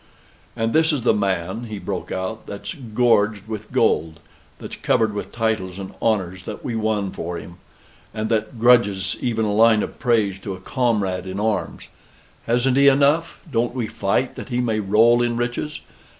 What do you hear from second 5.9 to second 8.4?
honors that we won for him and